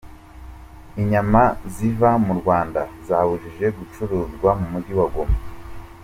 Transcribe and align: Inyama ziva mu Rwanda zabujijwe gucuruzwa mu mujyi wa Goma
Inyama 1.01 1.43
ziva 1.75 2.09
mu 2.25 2.33
Rwanda 2.39 2.81
zabujijwe 3.07 3.65
gucuruzwa 3.77 4.49
mu 4.59 4.65
mujyi 4.71 4.93
wa 4.99 5.07
Goma 5.13 5.37